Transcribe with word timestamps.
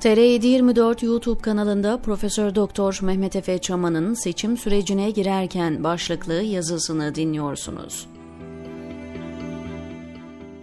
TR724 0.00 1.04
YouTube 1.06 1.40
kanalında 1.40 1.98
Profesör 2.02 2.54
Doktor 2.54 2.98
Mehmet 3.02 3.36
Efe 3.36 3.58
Çaman'ın 3.58 4.14
seçim 4.14 4.56
sürecine 4.56 5.10
girerken 5.10 5.84
başlıklı 5.84 6.34
yazısını 6.34 7.14
dinliyorsunuz. 7.14 8.06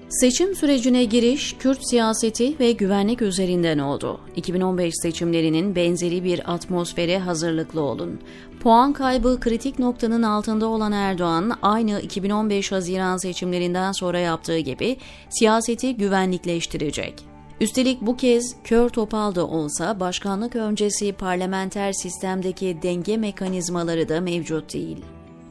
Seçim 0.10 0.56
sürecine 0.56 1.04
giriş, 1.04 1.58
Kürt 1.58 1.90
siyaseti 1.90 2.60
ve 2.60 2.72
güvenlik 2.72 3.22
üzerinden 3.22 3.78
oldu. 3.78 4.20
2015 4.36 4.94
seçimlerinin 5.02 5.76
benzeri 5.76 6.24
bir 6.24 6.54
atmosfere 6.54 7.20
hazırlıklı 7.20 7.82
olun. 7.82 8.20
Puan 8.60 8.94
kaybı 8.94 9.40
kritik 9.40 9.80
noktanın 9.80 10.24
altında 10.24 10.68
olan 10.68 10.92
Erdoğan, 10.92 11.58
aynı 11.62 12.02
2015 12.02 12.72
Haziran 12.72 13.18
seçimlerinden 13.18 13.92
sonra 13.92 14.20
yaptığı 14.20 14.60
gibi 14.60 14.98
siyaseti 15.30 15.96
güvenlikleştirecek. 15.96 17.27
Üstelik 17.62 18.02
bu 18.02 18.18
kez 18.18 18.56
kör 18.64 18.90
topal 18.90 19.36
da 19.36 19.48
olsa 19.48 20.00
başkanlık 20.00 20.56
öncesi 20.56 21.14
parlamenter 21.14 21.94
sistemdeki 21.94 22.78
denge 22.82 23.18
mekanizmaları 23.18 24.10
da 24.10 24.22
mevcut 24.22 24.74
değil. 24.74 24.98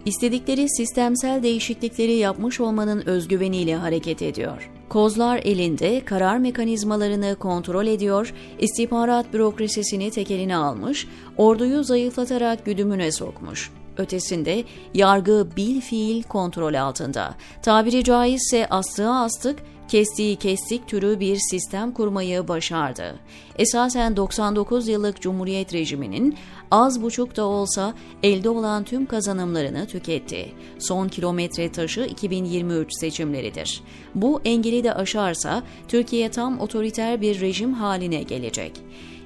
İstedikleri 0.05 0.69
sistemsel 0.69 1.42
değişiklikleri 1.42 2.12
yapmış 2.12 2.60
olmanın 2.60 3.06
özgüveniyle 3.06 3.77
hareket 3.77 4.23
ediyor. 4.23 4.70
Kozlar 4.88 5.41
elinde 5.45 6.05
karar 6.05 6.38
mekanizmalarını 6.38 7.37
kontrol 7.37 7.87
ediyor, 7.87 8.34
istihbarat 8.59 9.32
bürokrasisini 9.32 10.10
tekeline 10.10 10.57
almış, 10.57 11.09
orduyu 11.37 11.84
zayıflatarak 11.84 12.65
güdümüne 12.65 13.12
sokmuş. 13.12 13.70
Ötesinde 13.96 14.65
yargı 14.95 15.48
bil 15.57 15.80
fiil 15.80 16.23
kontrol 16.23 16.74
altında. 16.74 17.34
Tabiri 17.62 18.04
caizse 18.04 18.66
astığı 18.66 19.10
astık, 19.10 19.59
kestiği 19.88 20.36
kestik 20.36 20.88
türü 20.88 21.20
bir 21.20 21.38
sistem 21.50 21.92
kurmayı 21.92 22.48
başardı. 22.48 23.18
Esasen 23.59 24.16
99 24.16 24.88
yıllık 24.88 25.20
Cumhuriyet 25.20 25.74
rejiminin 25.74 26.37
az 26.70 27.02
buçuk 27.02 27.37
da 27.37 27.45
olsa 27.45 27.95
elde 28.23 28.48
olan 28.48 28.84
tüm 28.84 29.07
kazanımlarını 29.07 29.87
tüketti. 29.87 30.52
Son 30.79 31.09
kilometre 31.09 31.73
taşı 31.73 32.01
2023 32.01 32.88
seçimleridir. 33.01 33.82
Bu 34.14 34.40
engeli 34.45 34.84
de 34.84 34.95
aşarsa 34.95 35.62
Türkiye 35.88 36.30
tam 36.30 36.60
otoriter 36.60 37.20
bir 37.20 37.40
rejim 37.40 37.73
haline 37.73 38.23
gelecek. 38.23 38.73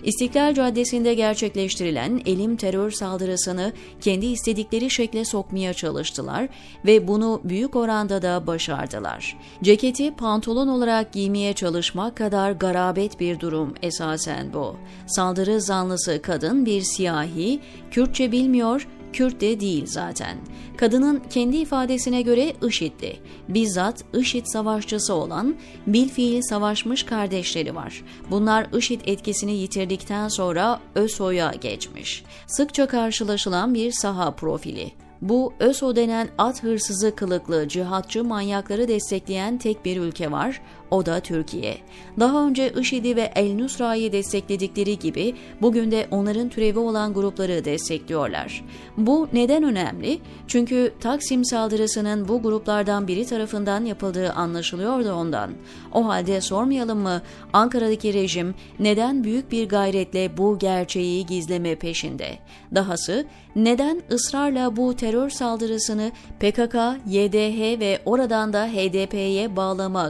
İstiklal 0.05 0.55
Caddesi'nde 0.55 1.15
gerçekleştirilen 1.15 2.23
elim 2.27 2.57
terör 2.57 2.91
saldırısını 2.91 3.73
kendi 4.01 4.27
istedikleri 4.27 4.91
şekle 4.91 5.25
sokmaya 5.25 5.75
çalıştılar 5.75 6.49
ve 6.87 7.09
bunu 7.09 7.41
büyük 7.45 7.77
oranda 7.77 8.23
da 8.23 8.47
başardılar. 8.47 9.37
Ceketi 9.63 10.15
pantolon 10.15 10.69
olarak 10.69 11.13
giymeye 11.13 11.53
çalışmak 11.53 12.17
kadar 12.17 12.53
garabet 12.53 13.21
bir 13.21 13.41
durum 13.41 13.75
esasen 13.83 14.53
bu. 14.53 14.77
Saldırı 15.07 15.61
zanlısı 15.61 16.23
kadın 16.23 16.67
bir 16.67 16.83
siyahi, 16.83 17.61
Kürtçe 17.91 18.33
bilmiyor, 18.33 18.89
Kürt 19.13 19.41
de 19.41 19.61
değil 19.61 19.87
zaten. 19.87 20.37
Kadının 20.77 21.23
kendi 21.31 21.57
ifadesine 21.57 22.23
göre 22.23 22.53
IŞİD'li. 22.69 23.17
Bizzat 23.49 24.05
IŞİD 24.15 24.47
savaşçısı 24.47 25.15
olan 25.15 25.55
bilfiil 25.87 26.43
savaşmış 26.43 27.03
kardeşleri 27.03 27.75
var. 27.75 28.05
Bunlar 28.31 28.67
IŞİD 28.79 29.01
etkisini 29.05 29.53
yitirdikten 29.53 30.29
sonra 30.29 30.81
ÖSO'ya 30.95 31.53
geçmiş. 31.61 32.25
Sıkça 32.47 32.87
karşılaşılan 32.87 33.75
bir 33.75 33.93
saha 33.93 34.31
profili. 34.31 34.93
Bu 35.23 35.53
ÖSO 35.61 35.97
denen 35.97 36.29
at 36.39 36.63
hırsızı 36.63 37.15
kılıklı 37.15 37.69
cihatçı 37.69 38.25
manyakları 38.25 38.89
destekleyen 38.89 39.59
tek 39.59 39.85
bir 39.85 39.97
ülke 39.97 40.31
var, 40.31 40.61
o 40.91 41.07
da 41.07 41.21
Türkiye. 41.21 41.79
Daha 42.21 42.47
önce 42.47 42.73
IŞİD'i 42.81 43.17
ve 43.17 43.33
El 43.35 43.55
Nusra'yı 43.55 44.13
destekledikleri 44.13 44.99
gibi 44.99 45.35
bugün 45.63 45.91
de 45.91 46.07
onların 46.11 46.49
türevi 46.49 46.79
olan 46.79 47.15
grupları 47.15 47.65
destekliyorlar. 47.65 48.65
Bu 48.97 49.29
neden 49.33 49.63
önemli? 49.63 50.19
Çünkü 50.47 50.93
Taksim 51.01 51.45
saldırısının 51.45 52.29
bu 52.29 52.43
gruplardan 52.43 53.09
biri 53.09 53.27
tarafından 53.27 53.85
yapıldığı 53.85 54.33
anlaşılıyordu 54.33 55.13
ondan. 55.13 55.51
O 55.93 56.07
halde 56.07 56.41
sormayalım 56.41 56.99
mı 56.99 57.23
Ankara'daki 57.53 58.15
rejim 58.15 58.55
neden 58.79 59.25
büyük 59.25 59.53
bir 59.53 59.69
gayretle 59.69 60.37
bu 60.37 60.59
gerçeği 60.59 61.27
gizleme 61.27 61.75
peşinde? 61.75 62.39
Dahası 62.75 63.27
neden 63.57 64.03
ısrarla 64.13 64.77
bu 64.77 64.97
terör 64.97 65.31
saldırısını 65.31 66.13
PKK, 66.41 66.75
YDH 67.07 67.81
ve 67.81 68.01
oradan 68.05 68.53
da 68.53 68.67
HDP'ye 68.67 69.57
bağlama 69.57 70.09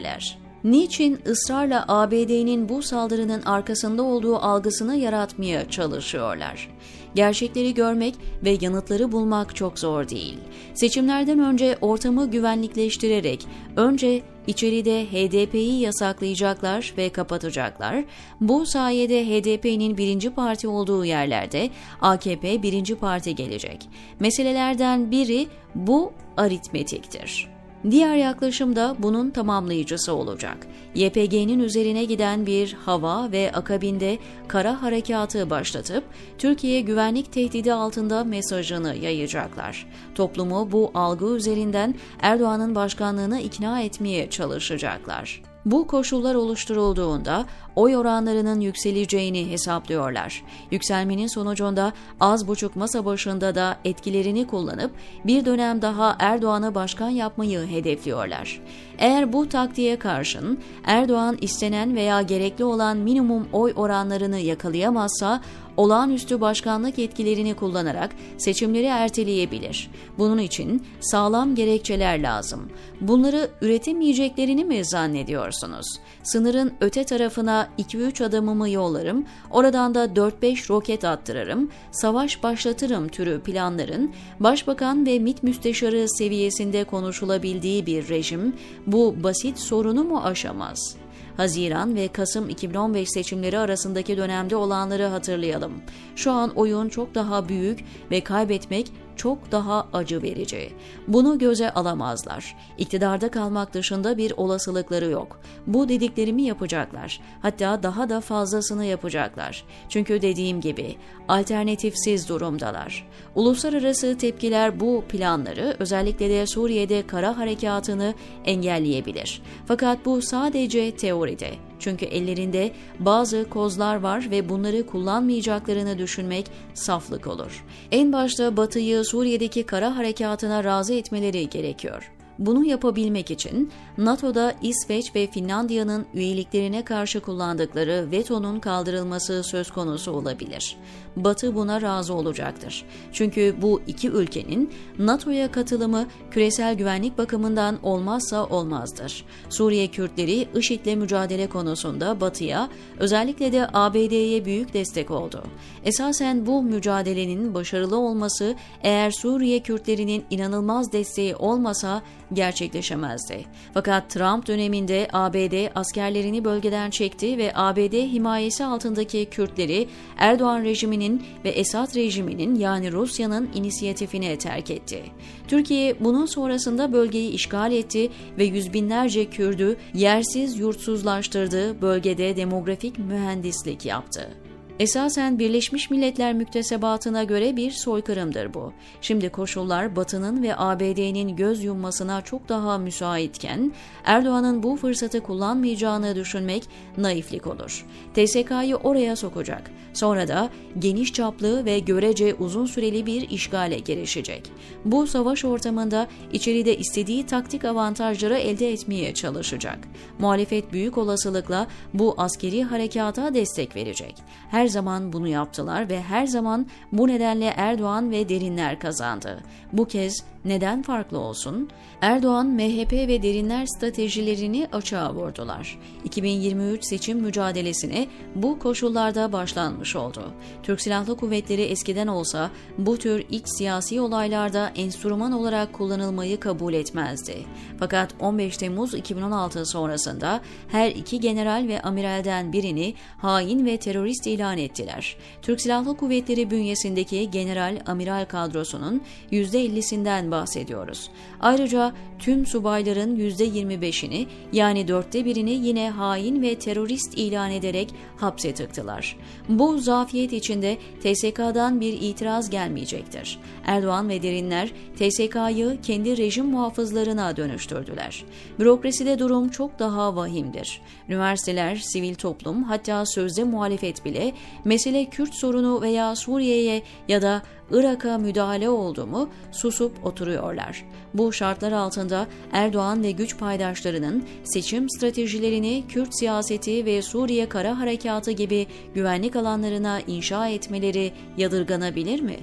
gayretindeler? 0.00 0.38
Niçin 0.64 1.18
ısrarla 1.26 1.84
ABD'nin 1.88 2.68
bu 2.68 2.82
saldırının 2.82 3.42
arkasında 3.42 4.02
olduğu 4.02 4.36
algısını 4.36 4.96
yaratmaya 4.96 5.70
çalışıyorlar? 5.70 6.68
Gerçekleri 7.14 7.74
görmek 7.74 8.14
ve 8.44 8.58
yanıtları 8.60 9.12
bulmak 9.12 9.56
çok 9.56 9.78
zor 9.78 10.08
değil. 10.08 10.38
Seçimlerden 10.74 11.38
önce 11.38 11.78
ortamı 11.80 12.30
güvenlikleştirerek 12.30 13.46
önce 13.76 14.22
içeride 14.46 15.04
HDP'yi 15.04 15.80
yasaklayacaklar 15.80 16.94
ve 16.98 17.08
kapatacaklar. 17.08 18.04
Bu 18.40 18.66
sayede 18.66 19.26
HDP'nin 19.26 19.96
birinci 19.96 20.30
parti 20.30 20.68
olduğu 20.68 21.04
yerlerde 21.04 21.70
AKP 22.00 22.62
birinci 22.62 22.94
parti 22.94 23.34
gelecek. 23.34 23.88
Meselelerden 24.20 25.10
biri 25.10 25.46
bu 25.74 26.12
aritmetiktir. 26.36 27.59
Diğer 27.90 28.16
yaklaşım 28.16 28.76
da 28.76 28.96
bunun 28.98 29.30
tamamlayıcısı 29.30 30.14
olacak. 30.14 30.66
YPG'nin 30.94 31.58
üzerine 31.58 32.04
giden 32.04 32.46
bir 32.46 32.72
hava 32.72 33.32
ve 33.32 33.52
akabinde 33.54 34.18
kara 34.48 34.82
harekatı 34.82 35.50
başlatıp 35.50 36.04
Türkiye 36.38 36.80
güvenlik 36.80 37.32
tehdidi 37.32 37.72
altında 37.72 38.24
mesajını 38.24 38.96
yayacaklar. 38.96 39.86
Toplumu 40.14 40.72
bu 40.72 40.90
algı 40.94 41.36
üzerinden 41.36 41.94
Erdoğan'ın 42.20 42.74
başkanlığına 42.74 43.40
ikna 43.40 43.80
etmeye 43.80 44.30
çalışacaklar. 44.30 45.49
Bu 45.64 45.86
koşullar 45.86 46.34
oluşturulduğunda 46.34 47.44
oy 47.76 47.96
oranlarının 47.96 48.60
yükseleceğini 48.60 49.50
hesaplıyorlar. 49.50 50.42
Yükselmenin 50.70 51.26
sonucunda 51.26 51.92
az 52.20 52.48
buçuk 52.48 52.76
masa 52.76 53.04
başında 53.04 53.54
da 53.54 53.76
etkilerini 53.84 54.46
kullanıp 54.46 54.90
bir 55.24 55.44
dönem 55.44 55.82
daha 55.82 56.16
Erdoğan'ı 56.18 56.74
başkan 56.74 57.08
yapmayı 57.10 57.66
hedefliyorlar. 57.66 58.60
Eğer 58.98 59.32
bu 59.32 59.48
taktiğe 59.48 59.98
karşın 59.98 60.58
Erdoğan 60.84 61.38
istenen 61.40 61.96
veya 61.96 62.22
gerekli 62.22 62.64
olan 62.64 62.96
minimum 62.96 63.48
oy 63.52 63.72
oranlarını 63.76 64.38
yakalayamazsa 64.38 65.40
olağanüstü 65.76 66.40
başkanlık 66.40 66.98
yetkilerini 66.98 67.54
kullanarak 67.54 68.10
seçimleri 68.38 68.86
erteleyebilir. 68.86 69.90
Bunun 70.18 70.38
için 70.38 70.86
sağlam 71.00 71.54
gerekçeler 71.54 72.22
lazım. 72.22 72.68
Bunları 73.00 73.50
üretemeyeceklerini 73.60 74.64
mi 74.64 74.84
zannediyorsunuz? 74.84 75.86
Sınırın 76.22 76.72
öte 76.80 77.04
tarafına 77.04 77.68
2-3 77.78 78.24
adamımı 78.24 78.70
yollarım, 78.70 79.26
oradan 79.50 79.94
da 79.94 80.04
4-5 80.04 80.70
roket 80.70 81.04
attırırım, 81.04 81.70
savaş 81.90 82.42
başlatırım 82.42 83.08
türü 83.08 83.40
planların 83.40 84.12
başbakan 84.40 85.06
ve 85.06 85.18
MİT 85.18 85.42
müsteşarı 85.42 86.06
seviyesinde 86.08 86.84
konuşulabildiği 86.84 87.86
bir 87.86 88.08
rejim 88.08 88.56
bu 88.86 89.14
basit 89.22 89.58
sorunu 89.58 90.04
mu 90.04 90.20
aşamaz?'' 90.24 91.09
Haziran 91.40 91.94
ve 91.94 92.08
Kasım 92.08 92.48
2015 92.48 93.08
seçimleri 93.10 93.58
arasındaki 93.58 94.16
dönemde 94.16 94.56
olanları 94.56 95.04
hatırlayalım. 95.04 95.72
Şu 96.16 96.30
an 96.32 96.50
oyun 96.50 96.88
çok 96.88 97.14
daha 97.14 97.48
büyük 97.48 97.84
ve 98.10 98.20
kaybetmek 98.20 98.92
çok 99.20 99.52
daha 99.52 99.86
acı 99.92 100.22
verici. 100.22 100.72
Bunu 101.08 101.38
göze 101.38 101.70
alamazlar. 101.70 102.56
İktidarda 102.78 103.30
kalmak 103.30 103.74
dışında 103.74 104.18
bir 104.18 104.32
olasılıkları 104.36 105.10
yok. 105.10 105.40
Bu 105.66 105.88
dediklerimi 105.88 106.42
yapacaklar. 106.42 107.20
Hatta 107.42 107.82
daha 107.82 108.08
da 108.08 108.20
fazlasını 108.20 108.84
yapacaklar. 108.84 109.64
Çünkü 109.88 110.22
dediğim 110.22 110.60
gibi 110.60 110.96
alternatifsiz 111.28 112.28
durumdalar. 112.28 113.08
Uluslararası 113.34 114.18
tepkiler 114.18 114.80
bu 114.80 115.04
planları 115.08 115.76
özellikle 115.78 116.30
de 116.30 116.46
Suriye'de 116.46 117.06
kara 117.06 117.38
harekatını 117.38 118.14
engelleyebilir. 118.44 119.42
Fakat 119.66 120.06
bu 120.06 120.22
sadece 120.22 120.96
teoride. 120.96 121.69
Çünkü 121.80 122.04
ellerinde 122.04 122.72
bazı 122.98 123.46
kozlar 123.50 123.96
var 123.96 124.30
ve 124.30 124.48
bunları 124.48 124.86
kullanmayacaklarını 124.86 125.98
düşünmek 125.98 126.46
saflık 126.74 127.26
olur. 127.26 127.64
En 127.92 128.12
başta 128.12 128.56
Batı'yı 128.56 129.04
Suriye'deki 129.04 129.62
kara 129.62 129.96
harekatına 129.96 130.64
razı 130.64 130.94
etmeleri 130.94 131.48
gerekiyor. 131.48 132.10
Bunu 132.40 132.64
yapabilmek 132.64 133.30
için 133.30 133.70
NATO'da 133.98 134.54
İsveç 134.62 135.14
ve 135.14 135.26
Finlandiya'nın 135.26 136.06
üyeliklerine 136.14 136.84
karşı 136.84 137.20
kullandıkları 137.20 138.08
vetonun 138.10 138.60
kaldırılması 138.60 139.42
söz 139.42 139.70
konusu 139.70 140.12
olabilir. 140.12 140.76
Batı 141.16 141.54
buna 141.54 141.82
razı 141.82 142.14
olacaktır. 142.14 142.84
Çünkü 143.12 143.54
bu 143.62 143.80
iki 143.86 144.08
ülkenin 144.08 144.72
NATO'ya 144.98 145.52
katılımı 145.52 146.06
küresel 146.30 146.74
güvenlik 146.74 147.18
bakımından 147.18 147.78
olmazsa 147.82 148.46
olmazdır. 148.46 149.24
Suriye 149.48 149.86
Kürtleri 149.86 150.48
IŞİD'le 150.54 150.96
mücadele 150.96 151.48
konusunda 151.48 152.20
Batı'ya 152.20 152.68
özellikle 152.98 153.52
de 153.52 153.68
ABD'ye 153.72 154.44
büyük 154.44 154.74
destek 154.74 155.10
oldu. 155.10 155.42
Esasen 155.84 156.46
bu 156.46 156.62
mücadelenin 156.62 157.54
başarılı 157.54 157.98
olması 157.98 158.54
eğer 158.82 159.10
Suriye 159.10 159.60
Kürtlerinin 159.60 160.24
inanılmaz 160.30 160.92
desteği 160.92 161.36
olmasa 161.36 162.02
gerçekleşemezdi. 162.32 163.44
Fakat 163.74 164.10
Trump 164.10 164.46
döneminde 164.46 165.08
ABD 165.12 165.70
askerlerini 165.74 166.44
bölgeden 166.44 166.90
çekti 166.90 167.38
ve 167.38 167.52
ABD 167.54 167.92
himayesi 167.92 168.64
altındaki 168.64 169.24
Kürtleri 169.30 169.88
Erdoğan 170.16 170.64
rejiminin 170.64 171.22
ve 171.44 171.48
Esad 171.48 171.96
rejiminin 171.96 172.54
yani 172.54 172.92
Rusya'nın 172.92 173.50
inisiyatifine 173.54 174.38
terk 174.38 174.70
etti. 174.70 175.02
Türkiye 175.48 176.00
bunun 176.00 176.26
sonrasında 176.26 176.92
bölgeyi 176.92 177.30
işgal 177.30 177.72
etti 177.72 178.10
ve 178.38 178.44
yüz 178.44 178.72
binlerce 178.72 179.30
Kürdü 179.30 179.76
yersiz 179.94 180.58
yurtsuzlaştırdı, 180.58 181.82
bölgede 181.82 182.36
demografik 182.36 182.98
mühendislik 182.98 183.86
yaptı. 183.86 184.49
Esasen 184.80 185.38
Birleşmiş 185.38 185.90
Milletler 185.90 186.32
müktesebatına 186.32 187.24
göre 187.24 187.56
bir 187.56 187.70
soykırımdır 187.70 188.54
bu. 188.54 188.72
Şimdi 189.00 189.28
koşullar 189.28 189.96
Batı'nın 189.96 190.42
ve 190.42 190.56
ABD'nin 190.56 191.36
göz 191.36 191.64
yummasına 191.64 192.22
çok 192.22 192.48
daha 192.48 192.78
müsaitken 192.78 193.72
Erdoğan'ın 194.04 194.62
bu 194.62 194.76
fırsatı 194.76 195.20
kullanmayacağını 195.20 196.14
düşünmek 196.14 196.62
naiflik 196.98 197.46
olur. 197.46 197.86
TSK'yı 198.14 198.76
oraya 198.76 199.16
sokacak. 199.16 199.70
Sonra 199.92 200.28
da 200.28 200.50
geniş 200.78 201.12
çaplı 201.12 201.64
ve 201.64 201.78
görece 201.78 202.34
uzun 202.34 202.66
süreli 202.66 203.06
bir 203.06 203.30
işgale 203.30 203.78
girişecek. 203.78 204.52
Bu 204.84 205.06
savaş 205.06 205.44
ortamında 205.44 206.06
içeride 206.32 206.76
istediği 206.76 207.26
taktik 207.26 207.64
avantajları 207.64 208.38
elde 208.38 208.72
etmeye 208.72 209.14
çalışacak. 209.14 209.78
Muhalefet 210.18 210.72
büyük 210.72 210.98
olasılıkla 210.98 211.66
bu 211.94 212.14
askeri 212.18 212.62
harekata 212.62 213.34
destek 213.34 213.76
verecek. 213.76 214.14
Her 214.50 214.69
zaman 214.70 215.12
bunu 215.12 215.28
yaptılar 215.28 215.88
ve 215.88 216.02
her 216.02 216.26
zaman 216.26 216.66
bu 216.92 217.08
nedenle 217.08 217.46
Erdoğan 217.56 218.10
ve 218.10 218.28
derinler 218.28 218.78
kazandı. 218.78 219.40
Bu 219.72 219.84
kez 219.84 220.24
neden 220.44 220.82
farklı 220.82 221.18
olsun? 221.18 221.68
Erdoğan, 222.00 222.46
MHP 222.46 222.92
ve 222.92 223.22
derinler 223.22 223.66
stratejilerini 223.66 224.68
açığa 224.72 225.14
vurdular. 225.14 225.78
2023 226.04 226.84
seçim 226.84 227.18
mücadelesine 227.18 228.06
bu 228.34 228.58
koşullarda 228.58 229.32
başlanmış 229.32 229.96
oldu. 229.96 230.32
Türk 230.62 230.80
Silahlı 230.80 231.16
Kuvvetleri 231.16 231.62
eskiden 231.62 232.06
olsa 232.06 232.50
bu 232.78 232.96
tür 232.96 233.24
iç 233.30 233.44
siyasi 233.46 234.00
olaylarda 234.00 234.72
enstrüman 234.76 235.32
olarak 235.32 235.72
kullanılmayı 235.72 236.40
kabul 236.40 236.72
etmezdi. 236.72 237.36
Fakat 237.78 238.14
15 238.20 238.56
Temmuz 238.56 238.94
2016 238.94 239.66
sonrasında 239.66 240.40
her 240.68 240.90
iki 240.90 241.20
general 241.20 241.68
ve 241.68 241.82
amiralden 241.82 242.52
birini 242.52 242.94
hain 243.18 243.66
ve 243.66 243.76
terörist 243.76 244.26
ilan 244.26 244.58
ettiler. 244.58 245.16
Türk 245.42 245.60
Silahlı 245.60 245.96
Kuvvetleri 245.96 246.50
bünyesindeki 246.50 247.30
general 247.30 247.80
amiral 247.86 248.24
kadrosunun 248.24 249.02
%50'sinden 249.32 250.29
bahsediyoruz. 250.30 251.10
Ayrıca 251.40 251.92
tüm 252.18 252.46
subayların 252.46 253.16
%25'ini 253.16 254.26
yani 254.52 254.88
dörtte 254.88 255.24
birini 255.24 255.50
yine 255.50 255.90
hain 255.90 256.42
ve 256.42 256.54
terörist 256.54 257.18
ilan 257.18 257.50
ederek 257.50 257.94
hapse 258.16 258.54
tıktılar. 258.54 259.16
Bu 259.48 259.78
zafiyet 259.78 260.32
içinde 260.32 260.78
TSK'dan 261.02 261.80
bir 261.80 261.92
itiraz 261.92 262.50
gelmeyecektir. 262.50 263.38
Erdoğan 263.66 264.08
ve 264.08 264.22
derinler 264.22 264.68
TSK'yı 264.98 265.78
kendi 265.82 266.16
rejim 266.16 266.46
muhafızlarına 266.46 267.36
dönüştürdüler. 267.36 268.24
Bürokraside 268.58 269.18
durum 269.18 269.48
çok 269.48 269.78
daha 269.78 270.16
vahimdir. 270.16 270.80
Üniversiteler, 271.08 271.76
sivil 271.76 272.14
toplum 272.14 272.62
hatta 272.62 273.06
sözde 273.06 273.44
muhalefet 273.44 274.04
bile 274.04 274.32
mesele 274.64 275.04
Kürt 275.04 275.34
sorunu 275.34 275.82
veya 275.82 276.16
Suriye'ye 276.16 276.82
ya 277.08 277.22
da 277.22 277.42
Irak'a 277.70 278.18
müdahale 278.18 278.68
oldu 278.68 279.06
mu 279.06 279.28
susup 279.52 280.06
oturuyorlar. 280.06 280.84
Bu 281.14 281.32
şartlar 281.32 281.72
altında 281.72 282.26
Erdoğan 282.52 283.02
ve 283.02 283.10
güç 283.10 283.38
paydaşlarının 283.38 284.24
seçim 284.44 284.90
stratejilerini 284.90 285.84
Kürt 285.88 286.18
siyaseti 286.18 286.84
ve 286.84 287.02
Suriye 287.02 287.48
kara 287.48 287.78
harekatı 287.78 288.30
gibi 288.30 288.66
güvenlik 288.94 289.36
alanlarına 289.36 290.00
inşa 290.00 290.48
etmeleri 290.48 291.12
yadırganabilir 291.36 292.20
mi? 292.20 292.36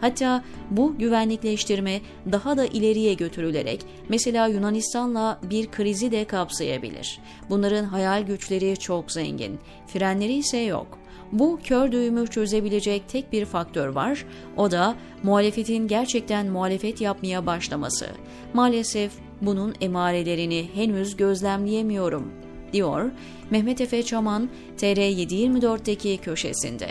Hatta 0.00 0.44
bu 0.70 0.98
güvenlikleştirme 0.98 2.00
daha 2.32 2.56
da 2.56 2.66
ileriye 2.66 3.14
götürülerek 3.14 3.80
mesela 4.08 4.46
Yunanistan'la 4.46 5.40
bir 5.42 5.70
krizi 5.70 6.12
de 6.12 6.24
kapsayabilir. 6.24 7.18
Bunların 7.50 7.84
hayal 7.84 8.22
güçleri 8.22 8.76
çok 8.76 9.12
zengin, 9.12 9.58
frenleri 9.86 10.34
ise 10.34 10.58
yok. 10.58 10.98
Bu 11.32 11.58
kör 11.64 11.92
düğümü 11.92 12.26
çözebilecek 12.26 13.08
tek 13.08 13.32
bir 13.32 13.44
faktör 13.44 13.88
var, 13.88 14.26
o 14.56 14.70
da 14.70 14.94
muhalefetin 15.22 15.88
gerçekten 15.88 16.46
muhalefet 16.46 17.00
yapmaya 17.00 17.46
başlaması. 17.46 18.06
Maalesef 18.54 19.12
bunun 19.42 19.74
emarelerini 19.80 20.70
henüz 20.74 21.16
gözlemleyemiyorum, 21.16 22.32
diyor 22.72 23.10
Mehmet 23.50 23.80
Efe 23.80 24.02
Çaman 24.02 24.50
TR724'deki 24.78 26.18
köşesinde. 26.18 26.88